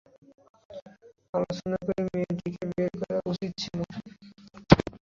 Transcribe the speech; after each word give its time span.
আলোচনা 1.33 1.77
করে 1.81 2.01
মেয়েটিকে 2.07 2.63
বের 2.71 2.91
করা 3.01 3.17
উচিত 3.31 3.51
ছিলো। 3.61 3.83